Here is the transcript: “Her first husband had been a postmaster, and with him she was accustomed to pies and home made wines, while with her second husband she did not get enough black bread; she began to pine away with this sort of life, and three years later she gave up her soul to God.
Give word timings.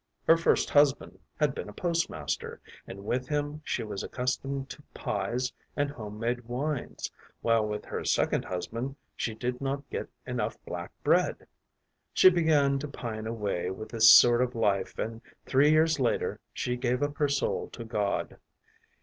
“Her 0.27 0.35
first 0.35 0.71
husband 0.71 1.19
had 1.39 1.53
been 1.53 1.69
a 1.69 1.73
postmaster, 1.73 2.59
and 2.87 3.05
with 3.05 3.27
him 3.27 3.61
she 3.63 3.83
was 3.83 4.01
accustomed 4.01 4.67
to 4.71 4.81
pies 4.95 5.53
and 5.75 5.91
home 5.91 6.17
made 6.17 6.45
wines, 6.45 7.11
while 7.41 7.67
with 7.67 7.85
her 7.85 8.03
second 8.03 8.45
husband 8.45 8.95
she 9.15 9.35
did 9.35 9.61
not 9.61 9.87
get 9.91 10.07
enough 10.25 10.57
black 10.65 10.91
bread; 11.03 11.45
she 12.13 12.31
began 12.31 12.79
to 12.79 12.87
pine 12.87 13.27
away 13.27 13.69
with 13.69 13.89
this 13.89 14.09
sort 14.09 14.41
of 14.41 14.55
life, 14.55 14.97
and 14.97 15.21
three 15.45 15.69
years 15.69 15.99
later 15.99 16.39
she 16.51 16.77
gave 16.77 17.03
up 17.03 17.17
her 17.19 17.29
soul 17.29 17.69
to 17.69 17.85
God. 17.85 18.39